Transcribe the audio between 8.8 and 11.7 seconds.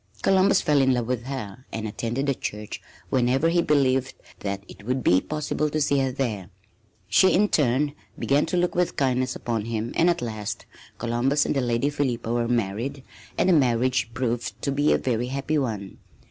kindness upon him and at last Columbus and the